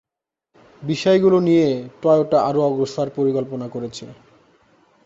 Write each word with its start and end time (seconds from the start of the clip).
বিষয়গুলো 0.83 1.37
নিয়ে 1.47 1.67
টয়োটা 2.01 2.37
আরো 2.49 2.59
অগ্রসর 2.69 3.07
পরিকল্পনা 3.17 3.67
করেছে। 3.75 4.05